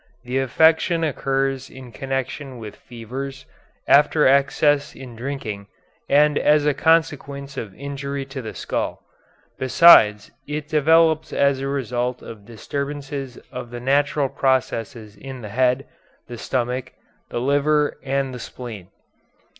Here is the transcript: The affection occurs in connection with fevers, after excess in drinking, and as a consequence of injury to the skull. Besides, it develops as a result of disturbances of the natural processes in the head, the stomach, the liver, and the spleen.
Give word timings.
The 0.23 0.39
affection 0.39 1.03
occurs 1.03 1.69
in 1.69 1.91
connection 1.91 2.57
with 2.57 2.75
fevers, 2.75 3.45
after 3.87 4.25
excess 4.27 4.95
in 4.95 5.15
drinking, 5.15 5.67
and 6.09 6.39
as 6.39 6.65
a 6.65 6.73
consequence 6.73 7.55
of 7.55 7.75
injury 7.75 8.25
to 8.25 8.41
the 8.41 8.55
skull. 8.55 9.03
Besides, 9.59 10.31
it 10.47 10.67
develops 10.67 11.31
as 11.31 11.59
a 11.59 11.67
result 11.67 12.23
of 12.23 12.45
disturbances 12.45 13.37
of 13.51 13.69
the 13.69 13.79
natural 13.79 14.27
processes 14.27 15.15
in 15.17 15.41
the 15.41 15.49
head, 15.49 15.85
the 16.27 16.39
stomach, 16.39 16.93
the 17.29 17.39
liver, 17.39 17.99
and 18.03 18.33
the 18.33 18.39
spleen. 18.39 18.87